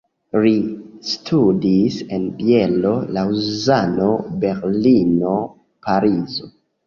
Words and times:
Li 0.43 0.51
studis 1.09 1.97
en 2.17 2.23
Bielo, 2.39 2.93
Laŭzano, 3.19 4.09
Berlino, 4.45 5.37
Parizo. 5.89 6.49